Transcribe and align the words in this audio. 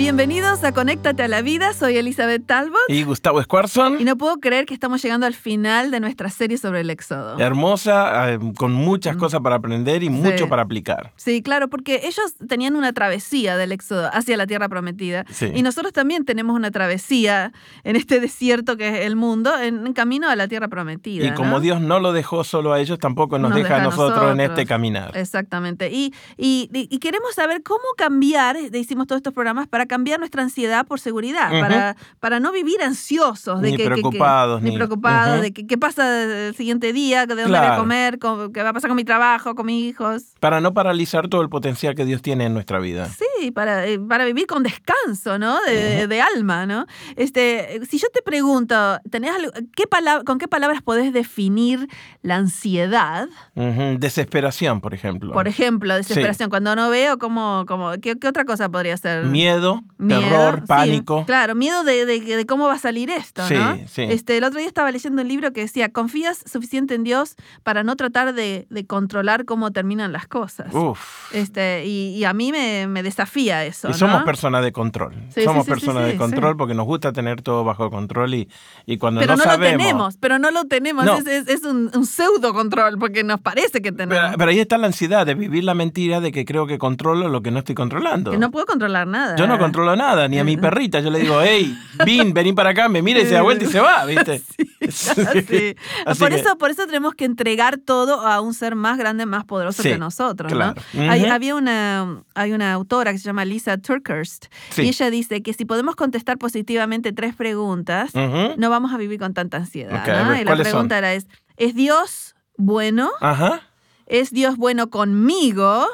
Bienvenidos 0.00 0.64
a 0.64 0.72
Conéctate 0.72 1.24
a 1.24 1.28
la 1.28 1.42
Vida, 1.42 1.74
soy 1.74 1.98
Elizabeth 1.98 2.46
Talbot. 2.46 2.80
Y 2.88 3.02
Gustavo 3.02 3.42
Squarson. 3.42 4.00
Y 4.00 4.04
no 4.04 4.16
puedo 4.16 4.38
creer 4.38 4.64
que 4.64 4.72
estamos 4.72 5.02
llegando 5.02 5.26
al 5.26 5.34
final 5.34 5.90
de 5.90 6.00
nuestra 6.00 6.30
serie 6.30 6.56
sobre 6.56 6.80
el 6.80 6.88
Éxodo. 6.88 7.38
Hermosa, 7.38 8.32
eh, 8.32 8.38
con 8.56 8.72
muchas 8.72 9.16
mm. 9.16 9.18
cosas 9.18 9.40
para 9.42 9.56
aprender 9.56 10.02
y 10.02 10.08
mucho 10.08 10.48
para 10.48 10.62
aplicar. 10.62 11.12
Sí, 11.16 11.42
claro, 11.42 11.68
porque 11.68 12.00
ellos 12.04 12.34
tenían 12.48 12.76
una 12.76 12.94
travesía 12.94 13.58
del 13.58 13.72
Éxodo 13.72 14.08
hacia 14.10 14.38
la 14.38 14.46
tierra 14.46 14.70
prometida. 14.70 15.26
Y 15.54 15.60
nosotros 15.60 15.92
también 15.92 16.24
tenemos 16.24 16.56
una 16.56 16.70
travesía 16.70 17.52
en 17.84 17.94
este 17.94 18.20
desierto 18.20 18.78
que 18.78 18.88
es 18.88 19.06
el 19.06 19.16
mundo, 19.16 19.52
en, 19.60 19.92
camino 19.92 20.30
a 20.30 20.34
la 20.34 20.48
tierra 20.48 20.68
prometida. 20.68 21.26
Y 21.26 21.34
como 21.34 21.60
Dios 21.60 21.78
no 21.82 22.00
lo 22.00 22.14
dejó 22.14 22.42
solo 22.42 22.72
a 22.72 22.80
ellos, 22.80 22.98
tampoco 22.98 23.38
nos, 23.38 23.54
deja, 23.54 23.76
a 23.76 23.82
nosotros, 23.82 24.32
en 24.32 24.40
este 24.40 24.64
caminar. 24.64 25.14
Exactamente. 25.14 25.90
Y, 25.90 26.14
y, 26.38 26.70
y 26.72 26.98
queremos 27.00 27.34
saber 27.34 27.62
cómo 27.62 27.84
cambiar, 27.98 28.56
hicimos 28.56 29.06
todos 29.06 29.18
estos 29.18 29.34
programas 29.34 29.68
para 29.68 29.89
cambiar 29.90 30.20
nuestra 30.20 30.44
ansiedad 30.44 30.86
por 30.86 31.00
seguridad, 31.00 31.50
para, 31.50 31.96
para 32.20 32.38
no 32.38 32.52
vivir 32.52 32.80
ansiosos. 32.80 33.60
De 33.60 33.72
ni 33.72 33.76
que, 33.76 33.86
preocupados. 33.86 34.62
ni, 34.62 34.70
preocupados, 34.70 35.42
de 35.42 35.52
que, 35.52 35.66
qué 35.66 35.76
pasa 35.76 36.46
el 36.46 36.54
siguiente 36.54 36.92
día, 36.92 37.26
de 37.26 37.34
dónde 37.34 37.58
voy 37.58 37.66
a 37.66 37.76
comer, 37.76 38.20
qué 38.20 38.62
va 38.62 38.68
a 38.68 38.72
pasar 38.72 38.88
con 38.88 38.96
mi 38.96 39.02
trabajo, 39.02 39.56
con 39.56 39.66
mis 39.66 39.90
hijos. 39.90 40.26
Para 40.38 40.60
no 40.60 40.72
paralizar 40.74 41.26
todo 41.26 41.42
el 41.42 41.48
potencial 41.48 41.96
que 41.96 42.04
Dios 42.04 42.22
tiene 42.22 42.44
en 42.44 42.54
nuestra 42.54 42.78
vida. 42.78 43.06
Sí, 43.06 43.24
para, 43.50 43.86
eh, 43.86 43.98
para 43.98 44.24
vivir 44.24 44.46
con 44.46 44.62
descanso, 44.62 45.38
¿no? 45.38 45.58
De, 45.62 46.06
de, 46.06 46.20
alma, 46.20 46.66
¿no? 46.66 46.86
Este, 47.16 47.80
si 47.88 47.98
yo 47.98 48.08
te 48.12 48.22
pregunto, 48.22 49.00
¿tenés 49.10 49.32
qué 49.74 49.84
¿con 50.26 50.38
qué 50.38 50.48
palabras 50.48 50.82
podés 50.82 51.12
definir 51.12 51.88
la 52.22 52.36
ansiedad? 52.36 53.28
Desesperación, 53.54 54.80
por 54.80 54.94
ejemplo. 54.94 55.32
Por 55.32 55.48
ejemplo, 55.48 55.94
desesperación. 55.94 56.50
Cuando 56.50 56.76
no 56.76 56.90
veo, 56.90 57.18
¿cómo, 57.18 57.64
cómo, 57.66 57.92
qué, 58.02 58.18
¿qué 58.18 58.28
otra 58.28 58.44
cosa 58.44 58.68
podría 58.68 58.96
ser? 58.96 59.24
Miedo 59.24 59.82
terror, 60.08 60.64
pánico. 60.66 61.24
claro, 61.26 61.54
miedo 61.54 61.84
de, 61.84 62.44
cómo 62.48 62.66
va 62.66 62.74
a 62.74 62.78
salir 62.78 63.10
esto, 63.10 63.42
¿no? 63.50 63.78
Este, 63.96 64.36
el 64.36 64.44
otro 64.44 64.58
día 64.58 64.68
estaba 64.68 64.90
leyendo 64.90 65.22
un 65.22 65.28
libro 65.28 65.52
que 65.52 65.62
decía, 65.62 65.90
confías 65.90 66.42
suficiente 66.50 66.94
en 66.94 67.04
Dios 67.04 67.36
para 67.62 67.82
no 67.82 67.96
tratar 67.96 68.34
de, 68.34 68.66
controlar 68.86 69.44
cómo 69.44 69.70
terminan 69.70 70.12
las 70.12 70.26
cosas. 70.26 70.72
Uf. 70.74 71.32
Este, 71.32 71.84
y, 71.86 72.24
a 72.24 72.32
mí 72.32 72.52
me, 72.52 73.02
desafía 73.02 73.29
eso. 73.36 73.88
Y 73.88 73.94
somos 73.94 74.22
personas 74.22 74.62
de 74.62 74.72
control. 74.72 75.14
somos 75.44 75.66
personas 75.66 76.06
de 76.06 76.16
control 76.16 76.56
porque 76.56 76.74
nos 76.74 76.86
gusta 76.86 77.12
tener 77.12 77.42
todo 77.42 77.64
bajo 77.64 77.90
control 77.90 78.34
y, 78.34 78.48
y 78.86 78.98
cuando 78.98 79.20
pero 79.20 79.36
no, 79.36 79.44
no 79.44 79.52
lo 79.52 79.58
tenemos, 79.58 80.16
pero 80.18 80.38
no 80.38 80.50
lo 80.50 80.64
tenemos. 80.64 81.06
Es, 81.26 81.64
un, 81.64 81.90
pseudo 82.06 82.52
control 82.52 82.98
porque 82.98 83.24
nos 83.24 83.40
parece 83.40 83.82
que 83.82 83.92
tenemos. 83.92 84.36
Pero, 84.36 84.50
ahí 84.50 84.58
está 84.58 84.78
la 84.78 84.86
ansiedad 84.86 85.26
de 85.26 85.34
vivir 85.34 85.64
la 85.64 85.74
mentira 85.74 86.20
de 86.20 86.32
que 86.32 86.44
creo 86.44 86.66
que 86.66 86.78
controlo 86.78 87.28
lo 87.28 87.42
que 87.42 87.50
no 87.50 87.60
estoy 87.60 87.74
controlando. 87.74 88.30
Que 88.30 88.38
no 88.38 88.50
puedo 88.50 88.66
controlar 88.66 89.06
nada. 89.06 89.36
Yo 89.36 89.46
no 89.46 89.58
controlo 89.58 89.96
nada, 89.96 90.28
ni 90.28 90.38
a 90.38 90.44
mi 90.44 90.56
perrita. 90.56 91.00
Yo 91.00 91.10
le 91.10 91.20
digo, 91.20 91.40
hey, 91.42 91.76
Vin, 92.04 92.32
vení 92.34 92.52
para 92.52 92.70
acá, 92.70 92.88
me 92.88 93.02
mira 93.02 93.20
y 93.20 93.26
se 93.26 93.34
da 93.34 93.42
vuelta 93.42 93.64
y 93.64 93.68
se 93.68 93.80
va, 93.80 94.04
¿viste? 94.04 94.42
Sí, 94.90 95.76
por, 96.18 96.32
eso, 96.32 96.56
por 96.56 96.70
eso 96.70 96.86
tenemos 96.86 97.14
que 97.14 97.24
entregar 97.24 97.78
todo 97.78 98.26
a 98.26 98.40
un 98.40 98.54
ser 98.54 98.74
más 98.74 98.98
grande, 98.98 99.26
más 99.26 99.44
poderoso 99.44 99.82
que 99.82 99.98
nosotros. 99.98 100.52
¿no? 100.52 100.74
hay, 100.94 101.26
había 101.26 101.54
una, 101.54 102.22
hay 102.34 102.52
una 102.52 102.72
autora 102.72 103.12
que 103.12 103.18
se 103.20 103.26
llama 103.26 103.44
Lisa 103.44 103.78
Turkhurst 103.78 104.46
y 104.76 104.88
ella 104.88 105.10
dice 105.10 105.42
que 105.42 105.52
si 105.52 105.64
podemos 105.64 105.96
contestar 105.96 106.38
positivamente 106.38 107.12
tres 107.12 107.34
preguntas, 107.34 108.12
no 108.14 108.70
vamos 108.70 108.92
a 108.92 108.96
vivir 108.96 109.18
con 109.18 109.34
tanta 109.34 109.58
ansiedad. 109.58 110.40
y 110.40 110.44
la 110.44 110.56
pregunta 110.56 110.98
era, 110.98 111.12
es, 111.14 111.26
¿es 111.56 111.74
Dios 111.74 112.34
bueno? 112.56 113.10
Ajá 113.20 113.62
es 114.10 114.32
Dios 114.32 114.56
bueno 114.56 114.90
conmigo 114.90 115.86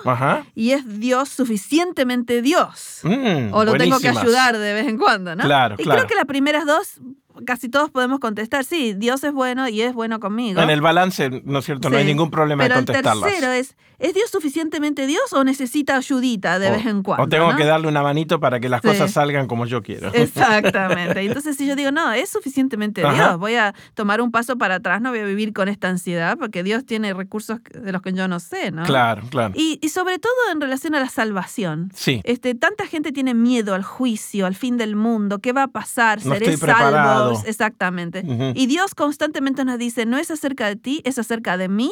y 0.54 0.70
es 0.72 0.98
Dios 1.00 1.28
suficientemente 1.28 2.40
Dios. 2.40 3.00
Mm, 3.02 3.52
o 3.52 3.64
lo 3.64 3.74
tengo 3.74 4.00
que 4.00 4.08
ayudar 4.08 4.56
de 4.56 4.72
vez 4.72 4.88
en 4.88 4.96
cuando, 4.96 5.36
¿no? 5.36 5.44
Claro, 5.44 5.76
y 5.78 5.84
creo 5.84 6.06
que 6.06 6.14
las 6.14 6.24
primeras 6.24 6.64
dos 6.64 6.98
casi 7.44 7.68
todos 7.68 7.90
podemos 7.90 8.20
contestar, 8.20 8.64
sí, 8.64 8.94
Dios 8.94 9.22
es 9.24 9.32
bueno 9.32 9.68
y 9.68 9.82
es 9.82 9.94
bueno 9.94 10.20
conmigo. 10.20 10.60
En 10.60 10.70
el 10.70 10.80
balance, 10.80 11.42
¿no 11.44 11.58
es 11.58 11.64
cierto? 11.64 11.90
No 11.90 11.96
hay 11.96 12.04
ningún 12.04 12.30
problema 12.30 12.66
en 12.66 12.72
contestarlas. 12.72 13.22
Pero 13.22 13.26
el 13.26 13.32
tercero 13.32 13.52
es, 13.52 13.76
¿es 13.98 14.14
Dios 14.14 14.30
suficientemente 14.30 15.06
Dios 15.06 15.32
o 15.32 15.44
necesita 15.44 15.96
ayudita 15.96 16.58
de 16.58 16.70
vez 16.70 16.86
en 16.86 17.02
cuando? 17.02 17.24
O 17.24 17.28
tengo 17.28 17.54
que 17.56 17.64
darle 17.64 17.88
una 17.88 18.02
manito 18.02 18.40
para 18.40 18.60
que 18.60 18.68
las 18.68 18.80
cosas 18.80 19.10
salgan 19.12 19.46
como 19.46 19.66
yo 19.66 19.82
quiero. 19.82 20.12
Exactamente. 20.12 21.20
Entonces, 21.24 21.56
si 21.56 21.66
yo 21.66 21.76
digo, 21.76 21.90
no, 21.92 22.12
es 22.12 22.30
suficientemente 22.30 23.02
Dios, 23.02 23.38
voy 23.38 23.56
a 23.56 23.74
tomar 23.94 24.20
un 24.20 24.30
paso 24.30 24.56
para 24.56 24.76
atrás, 24.76 25.00
no 25.00 25.10
voy 25.10 25.20
a 25.20 25.24
vivir 25.24 25.52
con 25.52 25.68
esta 25.68 25.88
ansiedad, 25.88 26.36
porque 26.38 26.62
Dios 26.62 26.84
tiene 26.84 27.12
recursos 27.14 27.58
de 27.62 27.92
los 27.92 28.02
que 28.02 28.12
yo 28.12 28.28
no 28.28 28.40
sé, 28.40 28.70
¿no? 28.70 28.84
Claro, 28.84 29.22
claro. 29.30 29.54
Y, 29.56 29.80
sobre 29.96 30.18
todo 30.18 30.32
en 30.52 30.60
relación 30.60 30.94
a 30.94 31.00
la 31.00 31.08
salvación. 31.08 31.90
Sí. 31.94 32.20
Este, 32.24 32.54
tanta 32.54 32.86
gente 32.86 33.12
tiene 33.12 33.32
miedo 33.32 33.74
al 33.74 33.82
juicio, 33.82 34.44
al 34.44 34.54
fin 34.54 34.76
del 34.76 34.94
mundo, 34.94 35.38
¿qué 35.38 35.52
va 35.52 35.64
a 35.64 35.68
pasar? 35.68 36.20
¿Seré 36.20 36.56
salvo? 36.56 37.25
Exactamente. 37.46 38.24
Y 38.54 38.66
Dios 38.66 38.94
constantemente 38.94 39.64
nos 39.64 39.78
dice, 39.78 40.06
no 40.06 40.18
es 40.18 40.30
acerca 40.30 40.66
de 40.66 40.76
ti, 40.76 41.02
es 41.04 41.18
acerca 41.18 41.56
de 41.56 41.68
mí, 41.68 41.90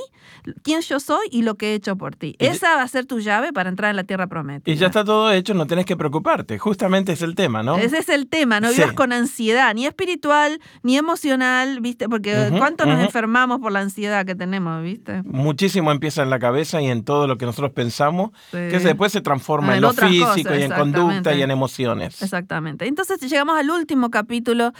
quién 0.62 0.80
yo 0.82 1.00
soy 1.00 1.26
y 1.30 1.42
lo 1.42 1.56
que 1.56 1.72
he 1.72 1.74
hecho 1.74 1.96
por 1.96 2.16
ti. 2.16 2.36
Esa 2.38 2.76
va 2.76 2.82
a 2.82 2.88
ser 2.88 3.06
tu 3.06 3.20
llave 3.20 3.52
para 3.52 3.68
entrar 3.68 3.90
en 3.90 3.96
la 3.96 4.04
tierra 4.04 4.26
prometida. 4.26 4.72
Y 4.72 4.76
ya 4.76 4.86
está 4.86 5.04
todo 5.04 5.32
hecho, 5.32 5.54
no 5.54 5.66
tienes 5.66 5.86
que 5.86 5.96
preocuparte. 5.96 6.58
Justamente 6.58 7.12
es 7.12 7.22
el 7.22 7.34
tema, 7.34 7.62
¿no? 7.62 7.76
Ese 7.76 7.98
es 7.98 8.08
el 8.08 8.28
tema, 8.28 8.60
no 8.60 8.70
vivas 8.70 8.92
con 8.92 9.12
ansiedad, 9.12 9.74
ni 9.74 9.86
espiritual, 9.86 10.60
ni 10.82 10.96
emocional, 10.96 11.80
¿viste? 11.80 12.08
Porque 12.08 12.50
¿cuánto 12.56 12.86
nos 12.86 13.00
enfermamos 13.02 13.60
por 13.60 13.72
la 13.72 13.80
ansiedad 13.80 14.24
que 14.26 14.34
tenemos, 14.34 14.82
¿viste? 14.82 15.22
Muchísimo 15.24 15.92
empieza 15.92 16.22
en 16.22 16.30
la 16.30 16.38
cabeza 16.38 16.80
y 16.80 16.86
en 16.86 17.04
todo 17.04 17.26
lo 17.26 17.38
que 17.38 17.46
nosotros 17.46 17.72
pensamos, 17.72 18.30
que 18.50 18.78
después 18.78 19.12
se 19.12 19.20
transforma 19.20 19.76
en, 19.76 19.82
lo 19.82 19.92
físico 19.92 20.54
y 20.54 20.62
en 20.62 20.72
conducta 20.72 21.34
y 21.34 21.42
en 21.42 21.50
emociones. 21.50 22.22
Exactamente. 22.22 22.86
Entonces 22.86 23.20
llegamos 23.20 23.58
al 23.58 23.70
último 23.70 24.10
capítulo 24.10 24.72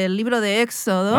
del 0.00 0.16
libro 0.16 0.40
de 0.40 0.62
Éxodo 0.62 1.18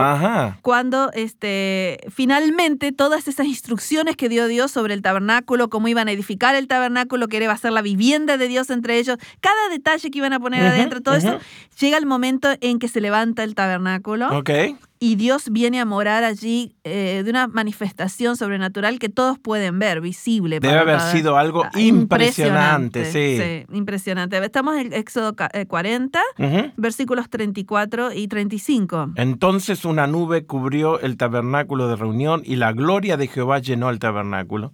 cuando 0.62 1.12
este, 1.14 2.00
finalmente 2.10 2.92
todas 2.92 3.28
esas 3.28 3.46
instrucciones 3.48 4.16
que 4.16 4.30
dio 4.30 4.48
Dios 4.48 4.72
sobre 4.72 4.94
el 4.94 5.02
tabernáculo, 5.02 5.70
cómo 5.70 5.88
iban 5.88 6.08
a 6.08 6.12
edificar 6.12 6.56
el 6.56 6.68
tabernáculo, 6.68 7.28
que 7.28 7.42
iba 7.42 7.54
a 7.54 7.58
ser 7.58 7.72
la 7.72 7.82
vivienda 7.82 8.38
de 8.38 8.48
Dios 8.48 8.70
entre 8.70 8.98
ellos, 8.98 9.18
cada 9.40 9.70
detalle 9.70 10.12
que 10.12 10.18
iban 10.18 10.34
a 10.34 10.40
poner 10.40 10.66
adentro, 10.66 11.02
todo 11.02 11.16
eso, 11.16 11.40
llega 11.80 11.98
el 11.98 12.06
momento 12.06 12.50
en 12.62 12.80
que 12.80 12.88
se 12.88 13.02
levanta 13.02 13.44
el 13.44 13.56
tabernáculo. 13.56 14.38
Okay 14.38 14.76
y 15.04 15.16
Dios 15.16 15.50
viene 15.50 15.82
a 15.82 15.86
morar 15.86 16.24
allí 16.24 16.76
eh, 16.84 17.24
de 17.26 17.30
una 17.32 17.48
manifestación 17.48 18.38
sobrenatural 18.38 19.00
que 19.00 19.10
todos 19.10 19.40
pueden 19.40 19.80
ver, 19.80 20.00
visible. 20.00 20.60
Debe 20.60 20.78
haber 20.78 21.00
sido 21.00 21.38
algo 21.38 21.64
ah, 21.64 21.72
impresionante, 21.80 23.06
sí. 23.06 23.66
impresionante. 23.76 24.38
Estamos 24.38 24.78
en 24.78 24.94
Éxodo 24.94 25.36
40, 25.68 26.22
eh, 26.38 26.72
versículos 26.78 27.32
34 27.32 28.14
y 28.14 28.28
35. 28.28 29.14
Entonces 29.16 29.86
una 29.86 30.06
nube 30.06 30.46
cubrió 30.46 31.00
el 31.00 31.18
tabernáculo 31.18 31.88
de 31.88 31.96
reunión 31.96 32.44
y 32.46 32.58
la 32.58 32.72
gloria 32.72 33.18
de 33.18 33.26
Jehová 33.26 33.58
llenó 33.58 33.90
el 33.90 33.98
tabernáculo. 33.98 34.72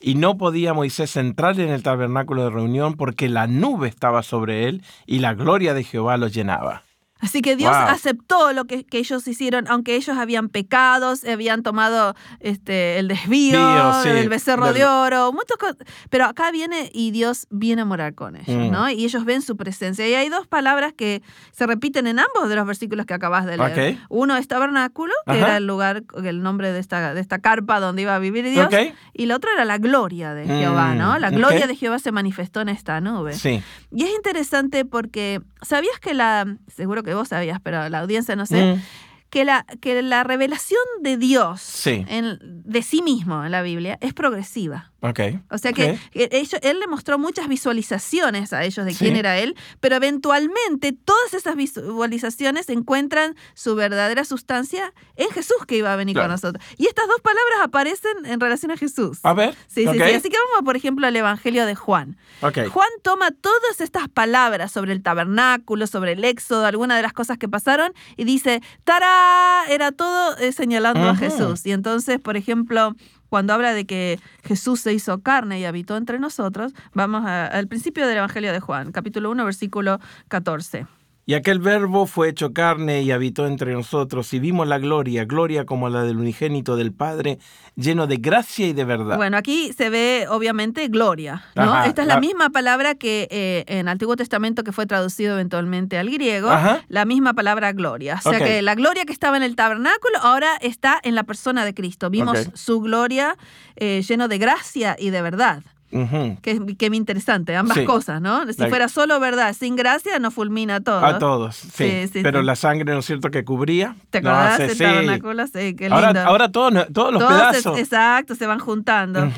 Y 0.00 0.14
no 0.14 0.38
podía 0.38 0.72
Moisés 0.72 1.18
entrar 1.18 1.60
en 1.60 1.68
el 1.68 1.82
tabernáculo 1.82 2.44
de 2.44 2.50
reunión 2.50 2.94
porque 2.94 3.28
la 3.28 3.46
nube 3.46 3.88
estaba 3.88 4.22
sobre 4.22 4.68
él 4.68 4.82
y 5.04 5.18
la 5.18 5.34
gloria 5.34 5.74
de 5.74 5.84
Jehová 5.84 6.16
lo 6.16 6.28
llenaba. 6.28 6.84
Así 7.20 7.42
que 7.42 7.56
Dios 7.56 7.74
aceptó 7.74 8.52
lo 8.52 8.64
que, 8.64 8.86
ellos 8.90 9.26
hicieron, 9.26 9.66
aunque 9.68 9.96
ellos 9.96 10.16
habían 10.16 10.48
pecado, 10.48 11.14
habían 11.30 11.62
tomado 11.62 12.14
este, 12.40 12.98
el 12.98 13.08
desvío, 13.08 14.02
el 14.04 14.28
becerro 14.28 14.72
de 14.72 14.84
oro, 14.84 15.32
muchas 15.32 15.56
cosas. 15.56 15.76
Pero 16.08 16.24
acá 16.24 16.50
viene 16.50 16.90
y 16.92 17.10
Dios 17.10 17.46
viene 17.50 17.82
a 17.82 17.84
morar 17.84 18.14
con 18.14 18.36
ellos, 18.36 18.68
mm. 18.68 18.70
¿no? 18.70 18.90
Y 18.90 19.04
ellos 19.04 19.24
ven 19.24 19.42
su 19.42 19.56
presencia. 19.56 20.08
Y 20.08 20.14
hay 20.14 20.28
dos 20.28 20.46
palabras 20.46 20.92
que 20.92 21.22
se 21.52 21.66
repiten 21.66 22.06
en 22.06 22.18
ambos 22.18 22.48
de 22.48 22.56
los 22.56 22.66
versículos 22.66 23.06
que 23.06 23.14
acabas 23.14 23.46
de 23.46 23.56
leer. 23.56 23.98
Uno 24.08 24.36
es 24.36 24.48
tabernáculo, 24.48 25.12
que 25.26 25.38
era 25.38 25.56
el 25.56 25.66
lugar, 25.66 26.02
el 26.22 26.42
nombre 26.42 26.72
de 26.72 26.80
esta, 26.80 27.14
de 27.14 27.20
esta 27.20 27.38
carpa 27.38 27.80
donde 27.80 28.02
iba 28.02 28.14
a 28.14 28.18
vivir 28.18 28.48
Dios. 28.50 28.68
Y 29.12 29.26
la 29.26 29.36
otra 29.36 29.52
era 29.52 29.64
la 29.64 29.78
gloria 29.78 30.34
de 30.34 30.46
Jehová, 30.46 30.94
¿no? 30.94 31.18
La 31.18 31.30
mm, 31.30 31.34
gloria 31.34 31.66
de 31.66 31.76
Jehová 31.76 31.98
se 31.98 32.12
manifestó 32.12 32.60
en 32.60 32.68
esta 32.68 33.00
nube. 33.00 33.34
Sí. 33.34 33.62
Y 33.90 34.04
es 34.04 34.10
interesante 34.14 34.84
porque, 34.84 35.40
¿sabías 35.62 35.98
que 36.00 36.14
la, 36.14 36.56
seguro 36.68 37.02
que 37.02 37.14
vos 37.14 37.28
sabías, 37.28 37.60
pero 37.62 37.88
la 37.88 37.98
audiencia 38.00 38.36
no 38.36 38.46
sé, 38.46 38.74
mm. 38.76 38.82
Que 39.30 39.44
la, 39.44 39.64
que 39.80 40.02
la 40.02 40.24
revelación 40.24 40.82
de 41.00 41.16
Dios 41.16 41.86
en, 41.86 42.38
de 42.40 42.82
sí 42.82 43.00
mismo 43.00 43.44
en 43.44 43.52
la 43.52 43.62
Biblia 43.62 43.96
es 44.00 44.12
progresiva. 44.12 44.90
Okay. 45.02 45.40
O 45.48 45.56
sea 45.56 45.72
que 45.72 45.98
él 46.12 46.78
le 46.78 46.86
mostró 46.86 47.18
muchas 47.18 47.48
visualizaciones 47.48 48.52
a 48.52 48.64
ellos 48.64 48.84
de 48.84 48.94
quién 48.94 49.16
era 49.16 49.38
él, 49.38 49.56
pero 49.80 49.96
eventualmente 49.96 50.92
todas 50.92 51.32
esas 51.32 51.56
visualizaciones 51.56 52.68
encuentran 52.68 53.34
su 53.54 53.74
verdadera 53.74 54.24
sustancia 54.24 54.92
en 55.16 55.30
Jesús 55.30 55.56
que 55.66 55.76
iba 55.76 55.90
a 55.90 55.96
venir 55.96 56.16
con 56.16 56.28
nosotros. 56.28 56.62
Y 56.76 56.86
estas 56.86 57.06
dos 57.06 57.20
palabras 57.22 57.60
aparecen 57.62 58.26
en 58.26 58.40
relación 58.40 58.72
a 58.72 58.76
Jesús. 58.76 59.20
A 59.22 59.32
ver. 59.32 59.54
Sí, 59.68 59.86
sí, 59.86 59.94
sí. 59.94 60.02
Así 60.02 60.28
que 60.28 60.36
vamos, 60.50 60.66
por 60.66 60.76
ejemplo, 60.76 61.06
al 61.06 61.16
Evangelio 61.16 61.64
de 61.64 61.74
Juan. 61.74 62.18
Juan 62.40 62.88
toma 63.02 63.30
todas 63.30 63.80
estas 63.80 64.08
palabras 64.08 64.70
sobre 64.70 64.92
el 64.92 65.02
tabernáculo, 65.02 65.86
sobre 65.86 66.12
el 66.12 66.24
éxodo, 66.24 66.66
algunas 66.66 66.98
de 66.98 67.02
las 67.02 67.14
cosas 67.14 67.38
que 67.38 67.48
pasaron, 67.48 67.94
y 68.18 68.24
dice, 68.24 68.60
¡tará! 68.84 69.19
Era 69.68 69.92
todo 69.92 70.36
eh, 70.38 70.52
señalando 70.52 71.08
a 71.08 71.14
Jesús. 71.14 71.64
Y 71.64 71.72
entonces, 71.72 72.18
por 72.18 72.36
ejemplo, 72.36 72.94
cuando 73.28 73.52
habla 73.52 73.72
de 73.72 73.86
que 73.86 74.18
Jesús 74.44 74.80
se 74.80 74.92
hizo 74.92 75.20
carne 75.20 75.60
y 75.60 75.64
habitó 75.64 75.96
entre 75.96 76.18
nosotros, 76.18 76.72
vamos 76.92 77.24
al 77.26 77.68
principio 77.68 78.06
del 78.06 78.18
Evangelio 78.18 78.52
de 78.52 78.60
Juan, 78.60 78.92
capítulo 78.92 79.30
1, 79.30 79.44
versículo 79.44 80.00
14. 80.28 80.86
Y 81.26 81.34
aquel 81.34 81.60
verbo 81.60 82.06
fue 82.06 82.28
hecho 82.28 82.52
carne 82.52 83.02
y 83.02 83.12
habitó 83.12 83.46
entre 83.46 83.72
nosotros, 83.72 84.32
y 84.32 84.40
vimos 84.40 84.66
la 84.66 84.78
gloria, 84.78 85.24
gloria 85.24 85.64
como 85.64 85.88
la 85.88 86.02
del 86.02 86.16
unigénito 86.16 86.76
del 86.76 86.92
Padre, 86.92 87.38
lleno 87.76 88.06
de 88.06 88.16
gracia 88.16 88.66
y 88.66 88.72
de 88.72 88.84
verdad. 88.84 89.16
Bueno, 89.16 89.36
aquí 89.36 89.72
se 89.72 89.90
ve 89.90 90.26
obviamente 90.28 90.88
gloria, 90.88 91.44
¿no? 91.54 91.84
Esta 91.84 92.02
es 92.02 92.08
la, 92.08 92.18
misma 92.18 92.50
palabra 92.50 92.94
que 92.94 93.28
eh, 93.30 93.64
en 93.68 93.88
Antiguo 93.88 94.16
Testamento 94.16 94.64
que 94.64 94.72
fue 94.72 94.86
traducido 94.86 95.34
eventualmente 95.34 95.98
al 95.98 96.10
griego, 96.10 96.50
la 96.88 97.04
misma 97.04 97.34
palabra 97.34 97.72
gloria. 97.72 98.20
O 98.24 98.30
sea 98.30 98.38
que 98.38 98.62
la 98.62 98.74
gloria 98.74 99.04
que 99.04 99.12
estaba 99.12 99.36
en 99.36 99.42
el 99.42 99.56
tabernáculo 99.56 100.18
ahora 100.22 100.56
está 100.60 100.98
en 101.02 101.14
la 101.14 101.22
persona 101.24 101.64
de 101.64 101.74
Cristo. 101.74 102.10
Vimos 102.10 102.50
su 102.54 102.80
gloria 102.80 103.36
eh, 103.76 104.02
lleno 104.06 104.26
de 104.28 104.38
gracia 104.38 104.96
y 104.98 105.10
de 105.10 105.22
verdad. 105.22 105.62
Que, 105.90 106.76
que 106.78 106.86
interesante, 106.86 107.56
ambas 107.56 107.78
cosas, 107.80 108.20
¿no? 108.20 108.46
Si 108.52 108.64
fuera 108.66 108.88
solo 108.88 109.18
verdad, 109.18 109.54
sin 109.58 109.74
gracia, 109.76 110.18
nos 110.18 110.34
fulmina 110.34 110.76
a 110.76 110.80
todos. 110.80 111.02
A 111.02 111.18
todos, 111.18 111.56
sí. 111.56 112.08
Pero 112.12 112.42
la 112.42 112.54
sangre, 112.56 112.92
¿no 112.92 113.00
es 113.00 113.06
cierto?, 113.06 113.30
que 113.30 113.44
cubría. 113.44 113.96
¿Te 114.10 114.18
acordás? 114.18 114.60
No, 114.60 114.68
sí, 114.68 115.74
qué 115.74 115.88
lindo. 115.88 115.96
Ahora, 115.96 116.24
ahora 116.24 116.48
todos, 116.50 116.86
todos 116.92 117.12
los 117.12 117.22
pedazos. 117.22 117.78
exacto, 117.78 118.34
se 118.34 118.46
van 118.46 118.60
juntando. 118.60 119.28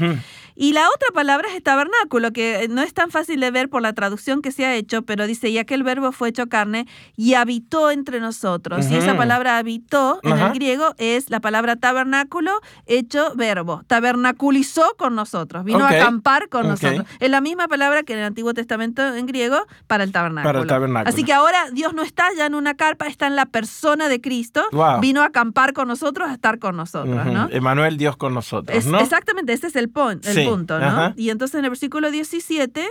Y 0.54 0.72
la 0.72 0.86
otra 0.88 1.08
palabra 1.14 1.48
es 1.54 1.62
tabernáculo, 1.62 2.32
que 2.32 2.66
no 2.70 2.82
es 2.82 2.94
tan 2.94 3.10
fácil 3.10 3.40
de 3.40 3.50
ver 3.50 3.68
por 3.68 3.82
la 3.82 3.92
traducción 3.92 4.42
que 4.42 4.52
se 4.52 4.66
ha 4.66 4.74
hecho, 4.74 5.02
pero 5.02 5.26
dice, 5.26 5.48
y 5.48 5.58
aquel 5.58 5.82
verbo 5.82 6.12
fue 6.12 6.28
hecho 6.28 6.48
carne 6.48 6.86
y 7.16 7.34
habitó 7.34 7.90
entre 7.90 8.20
nosotros. 8.20 8.90
Y 8.90 8.96
esa 8.96 9.16
palabra 9.16 9.58
habitó 9.58 10.20
en 10.22 10.38
el 10.38 10.52
griego 10.52 10.94
es 10.98 11.30
la 11.30 11.40
palabra 11.40 11.76
tabernáculo 11.76 12.52
hecho 12.86 13.34
verbo. 13.34 13.82
Tabernaculizó 13.86 14.94
con 14.96 15.14
nosotros, 15.14 15.64
vino 15.64 15.84
a 15.84 15.88
acampar 15.88 16.48
con 16.48 16.68
nosotros. 16.68 17.06
Es 17.20 17.30
la 17.30 17.40
misma 17.40 17.68
palabra 17.68 18.02
que 18.02 18.12
en 18.12 18.20
el 18.20 18.24
Antiguo 18.24 18.54
Testamento 18.54 19.02
en 19.14 19.26
griego 19.26 19.58
para 19.86 20.04
el 20.04 20.12
tabernáculo. 20.12 20.48
Para 20.48 20.60
el 20.60 20.66
tabernáculo. 20.66 21.08
Así 21.08 21.24
que 21.24 21.32
ahora 21.32 21.70
Dios 21.72 21.94
no 21.94 22.02
está 22.02 22.26
ya 22.36 22.46
en 22.46 22.54
una 22.54 22.74
carpa, 22.74 23.06
está 23.06 23.26
en 23.26 23.36
la 23.36 23.46
persona 23.46 24.08
de 24.08 24.20
Cristo. 24.20 24.64
Vino 25.00 25.22
a 25.22 25.26
acampar 25.26 25.72
con 25.72 25.88
nosotros, 25.88 26.28
a 26.28 26.34
estar 26.34 26.58
con 26.58 26.76
nosotros. 26.76 27.26
¿no? 27.26 27.48
Emanuel, 27.50 27.96
Dios 27.96 28.16
con 28.16 28.34
nosotros. 28.34 28.84
¿no? 28.86 28.98
Exactamente, 28.98 29.52
ese 29.52 29.68
es 29.68 29.76
el, 29.76 29.88
punto. 29.88 30.28
Punto, 30.46 30.78
¿no? 30.78 31.14
Y 31.16 31.30
entonces 31.30 31.58
en 31.58 31.64
el 31.64 31.70
versículo 31.70 32.10
17 32.10 32.86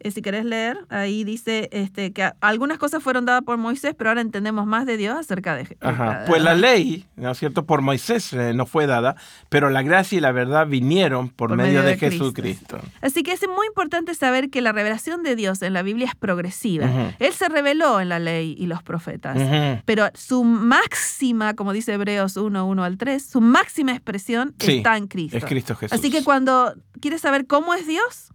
eh, 0.00 0.10
si 0.10 0.22
querés 0.22 0.44
leer, 0.44 0.78
ahí 0.88 1.24
dice 1.24 1.68
este, 1.72 2.12
que 2.12 2.30
algunas 2.40 2.78
cosas 2.78 3.02
fueron 3.02 3.24
dadas 3.24 3.42
por 3.42 3.56
Moisés, 3.56 3.94
pero 3.96 4.10
ahora 4.10 4.20
entendemos 4.20 4.66
más 4.66 4.86
de 4.86 4.96
Dios 4.96 5.16
acerca 5.16 5.54
de 5.54 5.66
Jesús. 5.66 5.90
Pues 6.26 6.42
la 6.42 6.54
ley, 6.54 7.06
¿no 7.16 7.30
es 7.30 7.38
cierto?, 7.38 7.64
por 7.64 7.82
Moisés 7.82 8.32
eh, 8.32 8.52
no 8.54 8.66
fue 8.66 8.86
dada, 8.86 9.16
pero 9.48 9.70
la 9.70 9.82
gracia 9.82 10.18
y 10.18 10.20
la 10.20 10.32
verdad 10.32 10.66
vinieron 10.66 11.28
por, 11.28 11.56
medio, 11.56 11.82
de, 11.82 11.96
Jesucristo. 11.96 12.78
Así 13.00 13.22
que 13.22 13.32
es 13.32 13.40
muy 13.48 13.66
importante 13.66 14.14
saber 14.14 14.50
que 14.50 14.60
la 14.60 14.72
revelación 14.72 15.22
de 15.22 15.36
Dios 15.36 15.62
en 15.62 15.72
la 15.72 15.82
Biblia 15.82 16.06
es 16.06 16.14
progresiva. 16.14 17.14
Él 17.18 17.32
se 17.32 17.48
reveló 17.48 18.00
en 18.00 18.08
la 18.08 18.18
ley 18.18 18.54
y 18.58 18.66
los 18.66 18.82
profetas, 18.82 19.38
pero 19.84 20.08
su 20.14 20.44
máxima, 20.44 21.54
como 21.54 21.72
dice 21.72 21.92
Hebreos 21.92 22.36
1, 22.36 22.66
1 22.66 22.84
al 22.84 22.98
3, 22.98 23.24
su 23.24 23.40
máxima 23.40 23.92
expresión 23.92 24.54
está 24.58 24.96
en 24.96 25.06
Cristo. 25.06 25.36
Es 25.36 25.44
Cristo 25.44 25.76
Jesús. 25.76 25.98
Así 25.98 26.10
que 26.10 26.24
cuando 26.24 26.74
quieres 27.00 27.20
saber 27.20 27.46
cómo 27.46 27.74
es 27.74 27.86
Dios, 27.86 28.32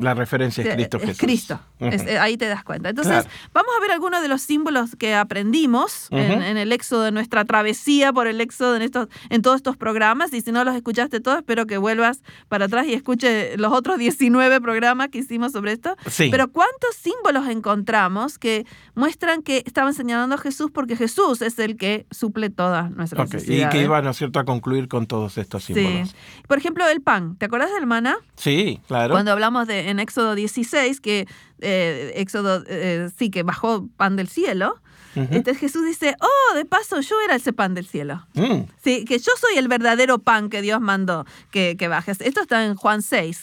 la 0.00 0.14
referencia 0.14 0.64
es 0.64 0.74
Cristo 0.74 0.98
Jesús. 0.98 1.18
Cristo, 1.18 1.60
eh, 1.78 2.18
ahí 2.18 2.36
te 2.36 2.46
das 2.46 2.64
cuenta. 2.64 2.88
Entonces, 2.88 3.26
vamos 3.52 3.70
a 3.76 3.80
ver 3.80 3.92
algunos 3.92 4.22
de 4.22 4.28
los 4.28 4.40
símbolos 4.40 4.96
que 4.96 5.14
aprendimos 5.14 6.08
en, 6.10 6.56
el 6.56 6.72
éxodo 6.72 7.02
de 7.02 7.12
nuestra 7.12 7.44
travesía 7.44 8.12
por 8.12 8.26
el 8.26 8.40
éxodo 8.40 8.76
en, 8.76 8.82
estos, 8.82 9.08
en 9.28 9.42
todos 9.42 9.56
estos 9.56 9.76
programas. 9.76 10.32
Y 10.32 10.40
si 10.40 10.52
no 10.52 10.64
los 10.64 10.74
escuchaste 10.74 11.20
todos, 11.20 11.38
espero 11.38 11.66
que 11.66 11.76
vuelvas 11.76 12.22
para 12.48 12.64
atrás 12.64 12.86
y 12.86 12.94
escuche 12.94 13.58
los 13.58 13.72
otros 13.72 13.98
19 13.98 14.60
programas 14.62 15.08
que 15.08 15.18
hicimos 15.18 15.52
sobre 15.52 15.72
esto. 15.72 15.96
Pero 16.16 16.50
¿cuántos 16.50 16.94
símbolos 16.94 17.46
encontramos 17.48 18.38
que 18.38 18.64
muestran 18.94 19.42
que 19.42 19.62
estaban 19.66 19.92
señalando 19.92 20.36
a 20.36 20.38
Jesús 20.38 20.70
porque 20.72 20.96
Jesús 20.96 21.42
es 21.42 21.58
el 21.58 21.76
que 21.76 22.06
suple 22.10 22.48
todas 22.48 22.90
nuestras 22.90 23.30
necesidades? 23.30 23.74
Y 23.74 23.78
que 23.78 23.84
iba, 23.84 24.00
¿no 24.00 24.10
es 24.10 24.16
cierto?, 24.16 24.40
a 24.40 24.44
concluir 24.44 24.88
con 24.88 25.06
todos 25.06 25.36
estos 25.36 25.64
símbolos. 25.64 26.08
Sí. 26.08 26.16
Por 26.48 26.56
ejemplo, 26.56 26.88
el 26.88 27.02
pan. 27.02 27.36
¿Te 27.36 27.46
acuerdas 27.46 27.70
del 27.72 27.86
maná? 27.86 28.16
Sí, 28.36 28.80
claro. 28.86 29.12
Cuando 29.12 29.32
hablamos 29.32 29.66
de 29.66 29.89
en 29.90 30.00
Éxodo 30.00 30.34
16, 30.34 31.00
que 31.00 31.26
eh, 31.60 32.12
Éxodo 32.16 32.64
eh, 32.66 33.10
sí 33.16 33.30
que 33.30 33.42
bajó 33.42 33.88
pan 33.96 34.16
del 34.16 34.28
cielo. 34.28 34.80
Entonces 35.16 35.58
Jesús 35.58 35.84
dice, 35.84 36.14
oh, 36.20 36.54
de 36.54 36.64
paso, 36.64 37.00
yo 37.00 37.16
era 37.24 37.34
ese 37.34 37.52
pan 37.52 37.74
del 37.74 37.84
cielo. 37.84 38.24
Mm. 38.34 38.60
Sí, 38.82 39.04
que 39.04 39.18
yo 39.18 39.32
soy 39.40 39.58
el 39.58 39.66
verdadero 39.66 40.20
pan 40.20 40.48
que 40.48 40.62
Dios 40.62 40.80
mandó 40.80 41.26
que, 41.50 41.76
que 41.76 41.88
bajes. 41.88 42.20
Esto 42.20 42.40
está 42.40 42.64
en 42.64 42.76
Juan 42.76 43.02
6. 43.02 43.42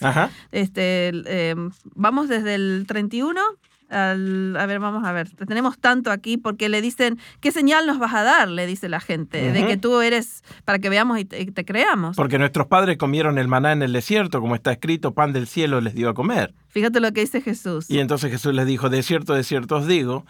Este, 0.54 1.10
em, 1.26 1.72
vamos 1.94 2.30
desde 2.30 2.56
el 2.56 2.86
31 2.88 3.42
a 3.90 4.66
ver, 4.66 4.80
vamos 4.80 5.06
a 5.06 5.12
ver, 5.12 5.30
tenemos 5.48 5.78
tanto 5.78 6.12
aquí 6.12 6.38
porque 6.38 6.70
le 6.70 6.82
dicen, 6.82 7.20
¿qué 7.40 7.52
señal 7.52 7.88
nos 7.88 8.00
vas 8.00 8.14
a 8.14 8.24
dar? 8.24 8.50
Le 8.50 8.66
dice 8.66 8.90
la 8.90 9.00
gente, 9.00 9.52
de 9.52 9.66
que 9.66 9.78
tú 9.78 10.02
eres 10.02 10.44
para 10.66 10.80
que 10.80 10.90
veamos 10.90 11.20
y 11.20 11.26
te, 11.26 11.66
creamos. 11.66 12.16
Porque 12.16 12.38
nuestros 12.38 12.68
padres 12.68 12.98
comieron 12.98 13.38
el 13.38 13.48
maná 13.48 13.72
en 13.72 13.82
el 13.82 13.94
desierto, 13.94 14.42
como 14.42 14.56
está 14.56 14.72
escrito, 14.72 15.14
pan 15.14 15.34
del 15.34 15.48
cielo 15.48 15.82
les 15.82 15.96
dio 15.96 16.10
a 16.10 16.14
comer. 16.14 16.54
Fíjate 16.70 17.00
lo 17.00 17.12
que 17.12 17.22
dice 17.22 17.42
Jesús. 17.42 17.90
Y 17.90 18.00
entonces 18.00 18.32
Jesús 18.32 18.54
les 18.54 18.66
dijo, 18.66 18.90
de 18.90 19.02
cierto, 19.04 19.34
de 19.34 19.44
cierto 19.44 19.78
os 19.78 19.88
digo, 19.88 20.26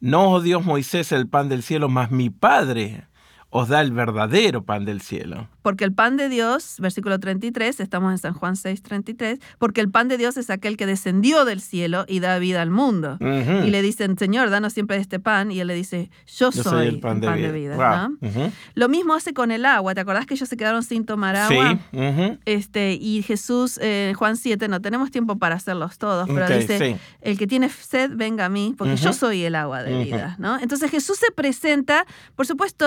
no 0.00 0.30
os 0.30 0.44
dio 0.44 0.60
Moisés 0.60 1.10
el 1.12 1.26
pan 1.26 1.48
del 1.48 1.62
cielo, 1.62 1.88
mas 1.88 2.10
mi 2.10 2.30
Padre 2.30 3.07
os 3.50 3.68
da 3.68 3.80
el 3.80 3.92
verdadero 3.92 4.62
pan 4.62 4.84
del 4.84 5.00
cielo. 5.00 5.48
Porque 5.62 5.84
el 5.84 5.92
pan 5.92 6.16
de 6.16 6.28
Dios, 6.28 6.76
versículo 6.78 7.18
33, 7.18 7.80
estamos 7.80 8.12
en 8.12 8.18
San 8.18 8.32
Juan 8.34 8.56
6, 8.56 8.82
33, 8.82 9.38
porque 9.58 9.80
el 9.80 9.90
pan 9.90 10.08
de 10.08 10.16
Dios 10.16 10.36
es 10.36 10.50
aquel 10.50 10.76
que 10.76 10.86
descendió 10.86 11.44
del 11.44 11.60
cielo 11.60 12.04
y 12.08 12.20
da 12.20 12.38
vida 12.38 12.62
al 12.62 12.70
mundo. 12.70 13.18
Y 13.20 13.70
le 13.70 13.82
dicen, 13.82 14.16
Señor, 14.18 14.50
danos 14.50 14.72
siempre 14.72 14.96
este 14.96 15.18
pan. 15.18 15.50
Y 15.50 15.60
él 15.60 15.66
le 15.66 15.74
dice, 15.74 16.10
yo, 16.26 16.52
soy, 16.52 16.86
el 16.86 17.00
pan, 17.00 17.20
de, 17.20 17.52
vida. 17.52 18.10
Lo 18.74 18.88
mismo 18.88 19.14
hace 19.14 19.34
con 19.34 19.50
el 19.50 19.66
agua. 19.66 19.94
¿Te 19.94 20.00
acordás 20.00 20.26
que 20.26 20.34
ellos 20.34 20.48
se 20.48 20.56
quedaron 20.56 20.82
sin 20.82 21.04
tomar 21.04 21.36
agua? 21.36 21.78
Sí. 21.90 22.38
este, 22.46 22.94
y 22.94 23.22
Jesús, 23.22 23.78
en 23.78 24.14
Juan 24.14 24.36
7, 24.36 24.68
no 24.68 24.80
tenemos 24.80 25.10
tiempo 25.10 25.38
para 25.38 25.56
hacerlos 25.56 25.98
todos, 25.98 26.28
pero 26.28 26.48
dice, 26.48 26.98
el 27.20 27.38
que 27.38 27.46
tiene 27.46 27.68
sed, 27.68 28.12
venga 28.14 28.46
a 28.46 28.48
mí, 28.48 28.74
porque 28.76 28.96
yo 28.96 29.12
soy 29.12 29.44
el 29.44 29.54
agua 29.54 29.82
de 29.82 30.04
vida. 30.04 30.36
¿no? 30.38 30.58
Entonces 30.58 30.90
Jesús 30.90 31.18
se 31.18 31.30
presenta, 31.30 32.06
por 32.36 32.46
supuesto, 32.46 32.86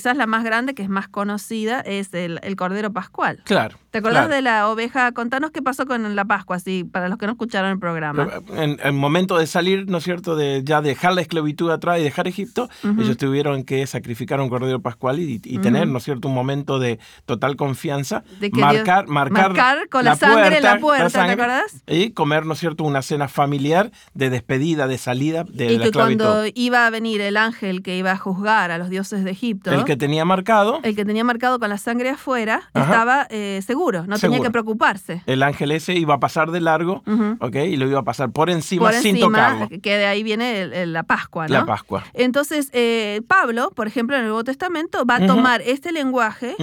quizás 0.00 0.16
la 0.16 0.26
más 0.26 0.44
grande, 0.44 0.74
que 0.74 0.82
es 0.82 0.88
más 0.88 1.08
conocida, 1.08 1.80
es 1.80 2.14
el, 2.14 2.40
Cordero 2.56 2.90
Pascual. 2.90 3.42
Claro. 3.44 3.76
¿Te 3.90 3.98
acordás 3.98 4.28
de 4.28 4.40
la 4.40 4.68
oveja? 4.68 5.10
Contanos 5.12 5.50
qué 5.50 5.62
pasó 5.62 5.84
con 5.84 6.14
la 6.14 6.24
Pascua, 6.24 6.56
así, 6.56 6.84
para 6.84 7.08
los 7.08 7.18
que 7.18 7.26
no 7.26 7.32
escucharon 7.32 7.72
el 7.72 7.78
programa. 7.78 8.28
En 8.54 8.78
el 8.82 8.92
momento 8.92 9.36
de 9.36 9.46
salir, 9.46 9.88
¿no 9.88 9.98
es 9.98 10.04
cierto?, 10.04 10.36
de 10.36 10.62
ya 10.64 10.80
dejar 10.80 11.14
la 11.14 11.22
esclavitud 11.22 11.70
atrás 11.70 11.98
y 11.98 12.02
dejar 12.04 12.28
Egipto, 12.28 12.68
ellos 12.84 13.16
tuvieron 13.16 13.64
que 13.64 13.86
sacrificar 13.86 14.40
un 14.40 14.48
Cordero 14.48 14.80
Pascual 14.80 15.18
y, 15.18 15.38
tener, 15.58 15.88
¿no 15.88 15.98
es 15.98 16.04
cierto?, 16.04 16.28
un 16.28 16.34
momento 16.34 16.78
de 16.78 17.00
total 17.26 17.56
confianza. 17.56 18.22
De 18.38 18.50
marcar, 18.50 19.08
marcar, 19.08 19.88
con 19.88 20.04
la, 20.04 20.14
sangre 20.14 20.58
en 20.58 20.62
la 20.62 20.78
puerta, 20.78 21.26
¿te 21.26 21.32
acordás? 21.32 21.82
Y 21.88 22.10
comer, 22.10 22.46
¿no 22.46 22.52
es 22.52 22.60
cierto?, 22.60 22.84
una 22.84 23.02
cena 23.02 23.26
familiar 23.26 23.90
de 24.14 24.30
despedida, 24.30 24.86
de 24.86 24.98
salida 24.98 25.44
de 25.44 25.72
y 25.72 25.78
la 25.78 25.84
que 25.86 25.92
cuando 25.92 26.44
iba 26.54 26.86
a 26.86 26.90
venir 26.90 27.20
el 27.20 27.36
ángel 27.36 27.82
que 27.82 27.96
iba 27.96 28.12
a 28.12 28.16
juzgar 28.16 28.70
a 28.70 28.78
los 28.78 28.88
dioses 28.88 29.24
de 29.24 29.32
Egipto. 29.32 29.72
El 29.72 29.84
que 29.84 29.96
tenía 29.96 30.24
marcado. 30.24 30.78
El 30.84 30.94
que 30.94 31.04
tenía 31.04 31.24
marcado 31.24 31.58
con 31.58 31.68
la 31.68 31.78
sangre 31.78 32.10
afuera 32.10 32.62
estaba 32.74 33.26
eh, 33.30 33.60
seguro, 33.80 34.06
no 34.06 34.18
tenía 34.18 34.40
que 34.40 34.50
preocuparse. 34.50 35.22
El 35.26 35.42
ángel 35.42 35.72
ese 35.72 35.94
iba 35.94 36.14
a 36.14 36.20
pasar 36.20 36.50
de 36.50 36.60
largo, 36.60 37.02
Y 37.06 37.76
lo 37.76 37.88
iba 37.88 38.00
a 38.00 38.04
pasar 38.04 38.30
por 38.30 38.50
encima, 38.50 38.92
sin 38.92 39.18
tocarlo. 39.18 39.68
Que 39.82 39.96
de 39.96 40.06
ahí 40.06 40.22
viene 40.22 40.86
la 40.86 41.02
Pascua, 41.02 41.46
¿no? 41.48 41.54
La 41.54 41.66
Pascua. 41.66 42.04
Entonces, 42.14 42.70
eh, 42.72 43.22
Pablo, 43.26 43.70
por 43.74 43.86
ejemplo, 43.86 44.16
en 44.16 44.22
el 44.22 44.28
Nuevo 44.28 44.44
Testamento, 44.44 45.04
va 45.04 45.16
a 45.16 45.26
tomar 45.26 45.62
este 45.62 45.92
lenguaje 45.92 46.56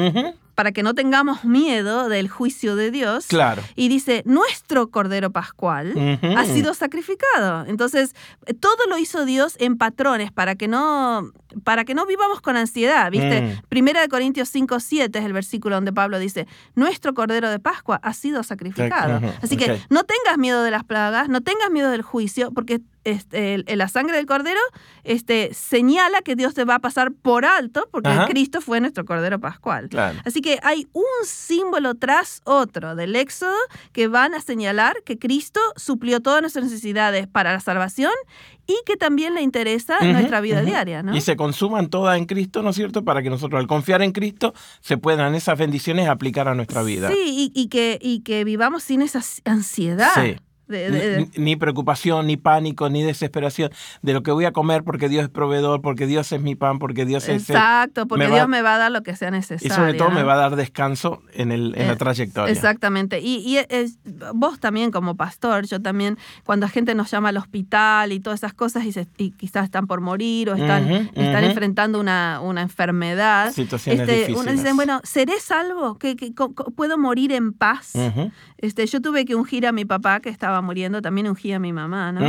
para 0.57 0.71
que 0.71 0.81
no 0.81 0.95
tengamos 0.95 1.45
miedo 1.45 2.09
del 2.09 2.29
juicio 2.29 2.75
de 2.75 2.89
Dios. 2.89 3.27
Claro. 3.27 3.61
Y 3.75 3.89
dice, 3.89 4.23
nuestro 4.25 4.89
Cordero 4.89 5.29
Pascual 5.29 6.19
ha 6.35 6.45
sido 6.45 6.73
sacrificado. 6.73 7.63
Entonces, 7.67 8.15
todo 8.59 8.87
lo 8.89 8.97
hizo 8.97 9.23
Dios 9.23 9.55
en 9.59 9.77
patrones 9.77 10.31
para 10.31 10.55
que 10.55 10.67
no, 10.67 11.31
para 11.63 11.85
que 11.85 11.93
no 11.93 12.07
vivamos 12.07 12.41
con 12.41 12.57
ansiedad, 12.57 13.11
¿viste? 13.11 13.41
Mm. 13.41 13.67
Primera 13.69 14.01
de 14.01 14.07
Corintios 14.07 14.49
5, 14.49 14.79
7 14.79 15.19
es 15.19 15.25
el 15.25 15.33
versículo 15.33 15.75
donde 15.75 15.93
Pablo 15.93 16.17
dice, 16.17 16.47
nuestro 16.73 17.13
Cordero 17.13 17.51
de 17.51 17.59
Pascua 17.59 17.99
ha 18.01 18.13
sido 18.13 18.41
sacrificado. 18.41 19.21
Así 19.43 19.57
que 19.57 19.79
no 19.91 20.05
tengas 20.05 20.39
miedo 20.39 20.63
de 20.63 20.71
las 20.71 20.83
plagas, 20.83 21.29
no 21.29 21.41
tengas 21.41 21.69
miedo 21.69 21.91
del 21.91 22.01
juicio, 22.01 22.51
porque 22.51 22.81
este, 23.07 23.63
la 23.75 23.87
sangre 23.87 24.17
del 24.17 24.25
cordero 24.25 24.59
este, 25.05 25.53
señala 25.53 26.21
que 26.21 26.35
Dios 26.35 26.53
te 26.53 26.65
va 26.65 26.75
a 26.75 26.79
pasar 26.79 27.13
por 27.13 27.45
alto 27.45 27.87
porque 27.89 28.09
Cristo 28.27 28.59
fue 28.59 28.81
nuestro 28.81 29.05
cordero 29.05 29.39
pascual. 29.39 29.89
Así 30.25 30.41
que 30.41 30.59
hay 30.61 30.87
un 30.91 31.03
símbolo 31.23 31.95
tras 31.95 32.41
otro 32.43 32.95
del 32.95 33.15
Éxodo 33.15 33.55
que 33.93 34.09
van 34.09 34.33
a 34.33 34.41
señalar 34.41 35.03
que 35.03 35.17
Cristo 35.17 35.61
suplió 35.77 36.19
todas 36.19 36.41
nuestras 36.41 36.65
necesidades 36.65 37.27
para 37.27 37.53
la 37.53 37.61
salvación 37.61 38.11
y 38.65 38.75
que 38.85 38.97
también 38.97 39.33
le 39.33 39.41
interesa 39.41 39.97
nuestra 40.01 40.41
vida 40.41 40.61
diaria. 40.61 41.01
Y 41.13 41.21
se 41.21 41.37
consuman 41.37 41.87
todas 41.87 42.17
en 42.17 42.25
Cristo, 42.25 42.61
¿no 42.61 42.71
es 42.71 42.75
cierto? 42.75 43.05
Para 43.05 43.23
que 43.23 43.29
nosotros 43.29 43.57
al 43.57 43.67
confiar 43.67 44.01
en 44.01 44.11
Cristo 44.11 44.53
se 44.81 44.97
puedan 44.97 45.33
esas 45.33 45.57
bendiciones 45.57 46.09
aplicar 46.09 46.49
a 46.49 46.55
nuestra 46.55 46.83
vida. 46.83 47.09
Sí, 47.09 47.51
y, 47.53 47.67
que, 47.69 47.97
y 48.01 48.19
que 48.19 48.43
vivamos 48.43 48.83
sin 48.83 49.01
esa 49.01 49.21
ansiedad. 49.45 50.11
Sí 50.15 50.37
ni, 50.67 51.55
preocupación, 51.55 52.27
ni 52.27 52.37
pánico, 52.37 52.89
ni 52.89 53.03
desesperación 53.03 53.71
de 54.01 54.13
lo 54.13 54.23
que 54.23 54.31
voy 54.31 54.45
a 54.45 54.51
comer 54.51 54.83
porque 54.83 55.09
Dios 55.09 55.23
es 55.23 55.29
proveedor, 55.29 55.81
porque 55.81 56.07
Dios 56.07 56.31
es 56.31 56.41
mi 56.41 56.55
pan, 56.55 56.79
porque 56.79 57.05
Dios 57.05 57.27
es... 57.29 57.49
Exacto, 57.49 58.07
porque 58.07 58.27
Dios 58.27 58.47
me 58.47 58.61
va 58.61 58.75
a 58.75 58.77
dar 58.77 58.91
lo 58.91 59.03
que 59.03 59.15
sea 59.15 59.31
necesario. 59.31 59.73
Y 59.73 59.75
sobre 59.75 59.93
todo 59.93 60.11
me 60.11 60.23
va 60.23 60.33
a 60.33 60.37
dar 60.37 60.55
descanso 60.55 61.21
en, 61.33 61.51
el, 61.51 61.73
en 61.77 61.87
la 61.87 61.95
trayectoria. 61.95 62.51
Exactamente. 62.51 63.19
Y, 63.21 63.57
vos 64.33 64.59
también 64.59 64.91
como 64.91 65.15
pastor, 65.15 65.65
yo 65.65 65.81
también, 65.81 66.17
cuando 66.43 66.65
la 66.65 66.69
gente 66.69 66.95
nos 66.95 67.11
llama 67.11 67.29
al 67.29 67.37
hospital 67.37 68.11
y 68.11 68.19
todas 68.19 68.39
esas 68.39 68.53
cosas 68.53 68.83
y, 68.85 69.31
quizás 69.31 69.65
están 69.65 69.87
por 69.87 70.01
morir 70.01 70.49
o 70.49 70.55
están, 70.55 70.89
están 70.89 71.43
enfrentando 71.43 71.99
una, 71.99 72.39
una 72.41 72.61
enfermedad, 72.61 73.51
Situaciones 73.51 74.01
este, 74.01 74.13
difíciles. 74.13 74.41
uno 74.41 74.51
dice, 74.51 74.73
bueno, 74.73 75.01
¿seré 75.03 75.39
salvo? 75.39 75.97
¿Que, 75.97 76.15
puedo 76.75 76.97
morir 76.97 77.31
en 77.31 77.53
paz? 77.53 77.93
Este, 78.57 78.85
yo 78.87 79.01
tuve 79.01 79.25
que 79.25 79.35
ungir 79.35 79.67
a 79.67 79.71
mi 79.71 79.85
papá 79.85 80.19
que 80.19 80.29
estaba 80.29 80.61
muriendo, 80.61 81.01
también 81.01 81.27
ungía 81.27 81.57
a 81.57 81.59
mi 81.59 81.73
mamá, 81.73 82.11
¿no? 82.11 82.21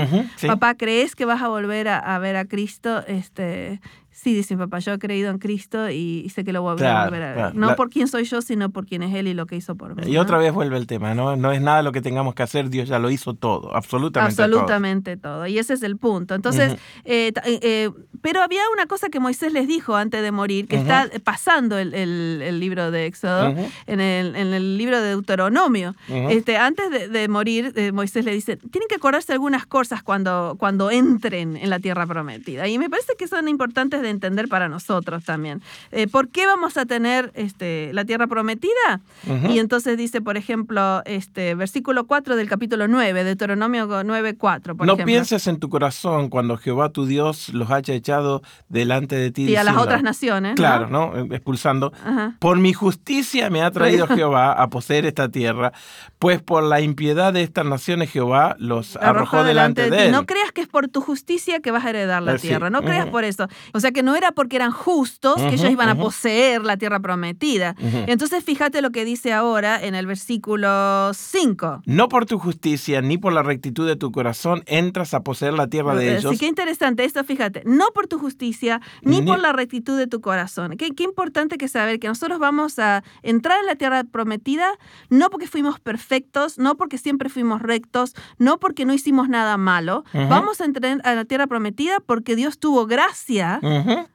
Papá, 0.46 0.74
¿crees 0.74 1.14
que 1.14 1.24
vas 1.24 1.42
a 1.42 1.48
volver 1.48 1.88
a, 1.88 2.18
ver 2.18 2.36
a 2.36 2.44
Cristo? 2.44 3.02
Este, 3.06 3.80
Sí, 4.20 4.34
dice 4.34 4.56
papá, 4.56 4.80
yo 4.80 4.94
he 4.94 4.98
creído 4.98 5.30
en 5.30 5.38
Cristo 5.38 5.90
y 5.90 6.28
sé 6.34 6.42
que 6.42 6.52
lo 6.52 6.60
voy 6.60 6.70
a 6.70 7.04
volver 7.04 7.22
a 7.22 7.34
ver. 7.34 7.54
No 7.54 7.76
por 7.76 7.88
quién 7.88 8.08
soy 8.08 8.24
yo, 8.24 8.42
sino 8.42 8.68
por 8.70 8.84
quién 8.84 9.04
es 9.04 9.14
Él 9.14 9.28
y 9.28 9.34
lo 9.34 9.46
que 9.46 9.54
hizo 9.54 9.76
por 9.76 9.94
mí. 9.94 10.10
Y 10.10 10.16
otra 10.16 10.38
vez 10.38 10.52
vuelve 10.52 10.76
el 10.76 10.88
tema, 10.88 11.14
¿no? 11.14 11.36
No 11.36 11.52
es 11.52 11.60
nada 11.60 11.82
lo 11.82 11.92
que 11.92 12.02
tengamos 12.02 12.34
que 12.34 12.42
hacer, 12.42 12.68
Dios 12.68 12.88
ya 12.88 12.98
lo 12.98 13.12
hizo 13.12 13.34
todo, 13.34 13.76
absolutamente, 13.76 14.42
absolutamente 14.42 15.16
todo. 15.16 15.46
Y 15.46 15.60
ese 15.60 15.74
es 15.74 15.84
el 15.84 15.98
punto. 15.98 16.34
Entonces, 16.34 16.72
eh, 17.04 17.32
eh, 17.44 17.60
eh, 17.62 17.90
pero 18.20 18.42
había 18.42 18.62
una 18.74 18.86
cosa 18.86 19.08
que 19.08 19.20
Moisés 19.20 19.52
les 19.52 19.68
dijo 19.68 19.94
antes 19.94 20.20
de 20.20 20.32
morir, 20.32 20.66
que 20.66 20.74
está 20.74 21.08
pasando 21.22 21.78
el, 21.78 21.94
el, 21.94 22.58
libro 22.58 22.90
de 22.90 23.06
Éxodo, 23.06 23.54
en, 23.86 24.00
el, 24.00 24.34
en, 24.34 24.52
el, 24.52 24.78
libro 24.78 25.00
de 25.00 25.10
Deuteronomio. 25.10 25.94
este, 26.08 26.56
antes 26.56 26.90
de, 26.90 27.06
de 27.06 27.28
morir, 27.28 27.72
Moisés 27.92 28.24
le 28.24 28.32
dice, 28.32 28.56
tienen 28.56 28.88
que 28.88 28.96
acordarse 28.96 29.32
algunas 29.32 29.64
cosas 29.64 30.02
cuando, 30.02 30.56
cuando 30.58 30.90
entren 30.90 31.56
en 31.56 31.70
la 31.70 31.78
tierra 31.78 32.04
prometida. 32.04 32.66
Y 32.66 32.78
me 32.78 32.90
parece 32.90 33.12
que 33.16 33.28
son 33.28 33.46
importantes 33.46 34.02
de 34.02 34.07
entender 34.10 34.48
para 34.48 34.68
nosotros 34.68 35.24
también. 35.24 35.62
Eh, 35.92 36.06
¿Por 36.08 36.28
qué 36.28 36.46
vamos 36.46 36.76
a 36.76 36.86
tener 36.86 37.30
este, 37.34 37.90
la 37.92 38.04
tierra 38.04 38.26
prometida? 38.26 39.00
Y 39.48 39.58
entonces 39.58 39.96
dice, 39.96 40.20
por 40.20 40.36
ejemplo, 40.36 41.02
este, 41.04 41.54
versículo 41.54 42.06
4 42.06 42.36
del 42.36 42.48
capítulo 42.48 42.88
9, 42.88 43.24
Deuteronomio 43.24 44.02
9, 44.04 44.36
4. 44.36 44.74
no 44.74 44.96
pienses 44.96 45.46
en 45.46 45.58
tu 45.58 45.68
corazón 45.68 46.28
cuando 46.28 46.56
Jehová 46.56 46.90
tu 46.90 47.06
Dios 47.06 47.50
los 47.50 47.70
haya 47.70 47.94
echado 47.94 48.42
delante 48.68 49.16
de 49.16 49.30
ti. 49.30 49.44
Y 49.44 49.56
a 49.56 49.64
las 49.64 49.76
otras 49.76 50.02
naciones. 50.02 50.54
Claro, 50.54 50.88
¿no? 50.88 51.16
Expulsando. 51.34 51.92
Por 52.38 52.58
mi 52.58 52.72
justicia 52.72 53.50
me 53.50 53.62
ha 53.62 53.70
traído 53.70 54.06
Jehová 54.08 54.52
a 54.52 54.68
poseer 54.68 55.06
esta 55.06 55.28
tierra, 55.28 55.72
pues 56.18 56.42
por 56.42 56.62
la 56.62 56.80
impiedad 56.80 57.32
de 57.32 57.42
estas 57.42 57.66
naciones 57.66 58.10
Jehová 58.10 58.56
los 58.58 58.96
arrojó, 58.96 59.44
delante, 59.44 59.90
de, 59.90 60.06
él. 60.06 60.12
No 60.12 60.26
creas 60.26 60.52
que 60.52 60.60
es 60.60 60.68
por 60.68 60.88
tu 60.88 61.00
justicia 61.00 61.60
que 61.60 61.70
vas 61.70 61.84
a 61.84 61.90
heredar 61.90 62.22
la 62.22 62.36
tierra, 62.36 62.70
no 62.70 62.82
creas 62.82 63.06
por 63.06 63.24
eso. 63.24 63.48
O 63.72 63.80
sea 63.80 63.92
que 63.92 63.97
no 64.02 64.16
era 64.16 64.32
porque 64.32 64.56
eran 64.56 64.70
justos 64.70 65.36
que 65.36 65.54
ellos 65.54 65.70
iban 65.70 65.88
a 65.88 65.94
poseer 65.94 66.62
la 66.62 66.76
tierra 66.76 67.00
prometida. 67.00 67.74
Entonces 68.06 68.44
fíjate 68.44 68.82
lo 68.82 68.90
que 68.90 69.04
dice 69.04 69.32
ahora 69.32 69.82
en 69.82 69.94
el 69.94 70.06
versículo 70.06 71.12
5. 71.14 71.82
No 71.86 72.08
por 72.08 72.26
tu 72.26 72.38
justicia 72.38 73.00
ni 73.00 73.18
por 73.18 73.32
la 73.32 73.42
rectitud 73.42 73.86
de 73.86 73.96
tu 73.96 74.12
corazón 74.12 74.62
entras 74.66 75.14
a 75.14 75.20
poseer 75.20 75.54
la 75.54 75.68
tierra 75.68 75.94
de 75.94 76.18
ellos. 76.18 76.32
Sí, 76.32 76.38
qué 76.38 76.46
interesante 76.46 77.04
esto, 77.04 77.22
fíjate. 77.24 77.62
No 77.64 77.86
por 77.94 78.06
tu 78.06 78.18
justicia 78.18 78.80
ni, 79.02 79.22
por 79.22 79.38
la 79.38 79.52
rectitud 79.52 79.98
de 79.98 80.06
tu 80.06 80.20
corazón. 80.20 80.76
Qué, 80.76 80.90
qué 80.90 81.04
importante 81.04 81.58
que 81.58 81.68
saber 81.68 81.98
que 81.98 82.08
nosotros 82.08 82.38
vamos 82.38 82.78
a 82.78 83.02
entrar 83.22 83.60
en 83.60 83.66
la 83.66 83.76
tierra 83.76 84.04
prometida 84.04 84.68
no 85.10 85.30
porque 85.30 85.46
fuimos 85.46 85.80
perfectos, 85.80 86.58
no 86.58 86.76
porque 86.76 86.98
siempre 86.98 87.28
fuimos 87.28 87.62
rectos, 87.62 88.14
no 88.38 88.58
porque 88.58 88.84
no 88.84 88.92
hicimos 88.92 89.28
nada 89.28 89.56
malo. 89.56 90.04
Vamos 90.12 90.60
a 90.60 90.64
entrar 90.64 91.00
a 91.04 91.14
la 91.14 91.24
tierra 91.24 91.46
prometida 91.46 91.98
porque 92.04 92.36
Dios 92.36 92.58
tuvo 92.58 92.86
gracia 92.86 93.60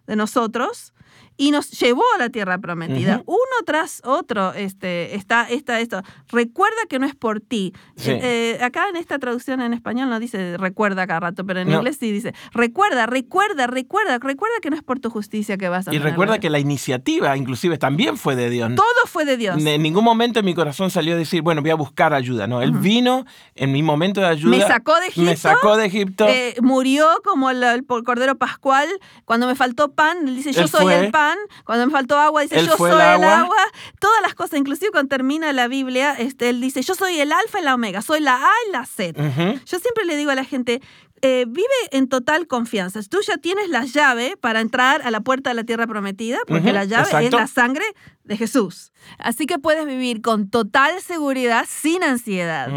de 0.08 0.16
nosotros 0.16 0.93
y 1.38 1.52
nos 1.52 1.72
llevó 1.72 2.04
a 2.16 2.20
la 2.20 2.30
tierra 2.30 2.58
prometida. 2.58 3.24
Uno 3.26 3.40
tras 3.66 4.02
otro 4.04 4.54
este, 4.54 5.16
está, 5.16 5.50
está 5.50 5.80
esto. 5.80 6.02
Recuerda 6.30 6.78
que 6.90 7.00
no 7.00 7.06
es 7.06 7.16
por 7.16 7.40
ti. 7.40 7.74
Eh, 8.06 8.58
eh, 8.60 8.64
acá 8.64 8.90
en 8.90 8.96
esta 8.96 9.20
traducción 9.20 9.62
en 9.62 9.74
español 9.74 10.10
no 10.10 10.20
dice 10.20 10.58
recuerda 10.58 11.08
cada 11.08 11.20
rato, 11.20 11.46
pero 11.46 11.62
en 11.62 11.72
inglés 11.72 11.98
sí 12.00 12.12
dice 12.12 12.34
recuerda, 12.52 13.06
recuerda, 13.06 13.68
recuerda, 13.68 14.20
recuerda 14.20 14.56
que 14.62 14.70
no 14.70 14.76
es 14.76 14.84
por 14.84 15.00
tu 15.00 15.10
justicia 15.10 15.58
que 15.58 15.70
vas 15.70 15.88
a 15.88 15.94
Y 15.94 16.00
recuerda 16.00 16.40
que 16.40 16.50
la 16.50 16.60
iniciativa 16.60 17.36
inclusive 17.36 17.78
también 17.78 18.18
fue 18.18 18.36
de 18.36 18.50
Dios. 18.50 18.74
Todo 18.76 18.86
fue 19.08 19.26
de 19.26 19.38
Dios. 19.38 19.64
En 19.64 19.82
ningún 19.82 20.04
momento 20.04 20.40
en 20.40 20.46
mi 20.46 20.54
corazón 20.54 20.92
salió 20.92 21.16
a 21.16 21.18
decir, 21.18 21.42
bueno, 21.42 21.62
voy 21.62 21.72
a 21.72 21.76
buscar 21.76 22.14
ayuda. 22.14 22.48
No, 22.48 22.62
Él 22.62 22.72
vino 22.72 23.26
en 23.56 23.72
mi 23.72 23.82
momento 23.82 24.22
de 24.22 24.28
ayuda. 24.28 24.58
Me 24.58 24.64
sacó 24.64 24.96
de 25.00 25.08
Egipto. 25.08 25.22
Me 25.30 25.36
sacó 25.36 25.78
de 25.78 25.86
Egipto. 25.86 26.28
Eh, 26.28 26.56
murió 26.62 27.08
como 27.24 27.50
el, 27.50 27.86
Cordero 27.86 28.38
Pascual. 28.38 28.88
Cuando 29.26 29.48
me 29.48 29.56
faltó 29.56 29.92
pan, 29.92 30.26
dice, 30.26 30.52
yo 30.52 30.68
soy 30.68 30.94
el 30.94 31.12
pan 31.12 31.23
cuando 31.66 31.86
me 31.86 31.92
faltó 31.92 32.18
agua, 32.18 32.42
dice, 32.42 32.66
yo 32.66 32.78
soy 32.78 32.92
el 32.92 33.02
agua. 33.24 33.58
Todas 34.00 34.22
las 34.22 34.36
cosas, 34.36 34.60
inclusive 34.60 34.92
cuando 34.92 35.10
termina 35.10 35.52
la 35.54 35.68
Biblia, 35.68 36.14
este, 36.18 36.50
él 36.50 36.62
dice, 36.62 36.82
yo 36.82 36.96
soy 36.96 37.20
el 37.20 37.32
alfa 37.32 37.60
y 37.60 37.64
la 37.64 37.76
omega, 37.76 38.02
soy 38.02 38.20
la 38.20 38.36
A 38.36 38.52
y 38.68 38.72
la 38.72 38.86
Z. 38.86 39.22
Yo 39.66 39.80
siempre 39.80 40.06
le 40.06 40.16
digo 40.16 40.32
a 40.32 40.36
la 40.36 40.46
gente, 40.46 40.82
eh, 41.26 41.46
vive 41.48 41.68
en 41.92 42.10
total 42.10 42.48
confianza. 42.48 43.00
Tú 43.10 43.20
ya 43.26 43.38
tienes 43.38 43.70
la 43.70 43.86
llave 43.86 44.36
para 44.36 44.60
entrar 44.60 45.02
a 45.04 45.10
la 45.10 45.22
puerta 45.22 45.52
de 45.52 45.54
la 45.54 45.64
tierra 45.64 45.88
prometida, 45.88 46.38
porque 46.46 46.74
la 46.74 46.84
llave 46.84 47.26
es 47.26 47.32
la 47.32 47.48
sangre 47.48 47.86
de 48.26 48.36
Jesús. 48.36 48.92
Así 49.20 49.46
que 49.46 49.58
puedes 49.58 49.86
vivir 49.86 50.22
con 50.22 50.50
total 50.50 51.00
seguridad, 51.02 51.66
sin 51.66 52.04
ansiedad. 52.04 52.68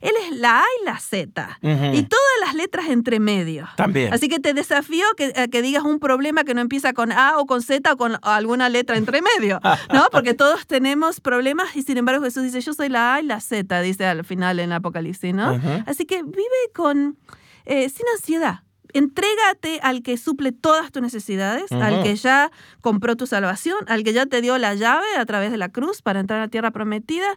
Él 0.00 0.12
es 0.26 0.36
la 0.36 0.62
A 0.62 0.64
y 0.80 0.84
la 0.84 0.98
Z. 0.98 1.58
Y 1.62 2.02
todas 2.02 2.34
las 2.44 2.54
letras 2.56 2.88
entre 2.88 3.20
medio. 3.20 3.68
También. 3.76 4.12
Así 4.12 4.28
que 4.28 4.40
te 4.40 4.52
desafío 4.52 5.04
que, 5.16 5.32
a 5.36 5.46
que 5.46 5.62
digas 5.62 5.84
un 5.84 6.00
problema 6.00 6.42
que 6.42 6.54
no 6.54 6.60
empieza 6.60 6.94
con 6.94 7.12
A 7.12 7.38
o 7.38 7.46
con 7.46 7.62
Z 7.62 7.92
o 7.92 7.96
con 7.96 8.16
alguna 8.22 8.68
letra 8.68 8.96
entre 8.96 9.20
medio. 9.22 9.60
¿No? 9.92 10.08
Porque 10.10 10.34
todos 10.34 10.66
tenemos 10.66 11.20
problemas 11.20 11.76
y 11.76 11.84
sin 11.84 11.98
embargo 11.98 12.24
Jesús 12.24 12.42
dice, 12.42 12.62
yo 12.62 12.74
soy 12.74 12.88
la 12.88 13.14
A 13.14 13.20
y 13.20 13.26
la 13.26 13.38
Z, 13.38 13.80
dice 13.80 14.06
al 14.06 14.24
final 14.24 14.58
en 14.58 14.72
Apocalipsis, 14.72 15.32
¿no? 15.32 15.60
Así 15.86 16.04
que 16.04 16.24
vive 16.24 16.72
con 16.74 17.16
eh, 17.64 17.88
sin 17.88 18.06
ansiedad. 18.14 18.60
Entrégate 18.94 19.80
al 19.82 20.02
que 20.02 20.18
suple 20.18 20.52
todas 20.52 20.92
tus 20.92 21.02
necesidades, 21.02 21.72
al 21.72 22.02
que 22.02 22.14
ya 22.14 22.50
compró 22.82 23.16
tu 23.16 23.26
salvación, 23.26 23.78
al 23.88 24.04
que 24.04 24.12
ya 24.12 24.26
te 24.26 24.42
dio 24.42 24.58
la 24.58 24.74
llave 24.74 25.06
a 25.16 25.24
través 25.24 25.50
de 25.50 25.56
la 25.56 25.70
cruz 25.70 26.02
para 26.02 26.20
entrar 26.20 26.40
a 26.40 26.42
la 26.42 26.48
tierra 26.48 26.72
prometida 26.72 27.36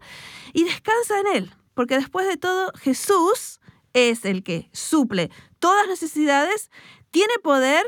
y 0.51 0.65
descansa 0.65 1.17
en 1.21 1.37
él, 1.37 1.51
porque 1.73 1.95
después 1.95 2.27
de 2.27 2.35
todo 2.35 2.73
Jesús 2.75 3.61
es 3.93 4.25
el 4.25 4.43
que 4.43 4.69
suple 4.73 5.31
todas 5.59 5.87
las 5.87 6.01
necesidades, 6.01 6.69
tiene 7.09 7.33
poder, 7.41 7.85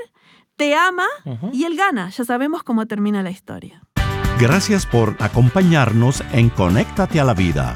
te 0.55 0.73
ama 0.73 1.07
y 1.51 1.65
él 1.65 1.75
gana. 1.75 2.09
Ya 2.09 2.23
sabemos 2.23 2.63
cómo 2.63 2.85
termina 2.85 3.21
la 3.21 3.31
historia. 3.31 3.83
Gracias 4.39 4.85
por 4.85 5.15
acompañarnos 5.19 6.23
en 6.31 6.49
Conéctate 6.49 7.19
a 7.19 7.25
la 7.25 7.33
Vida. 7.33 7.75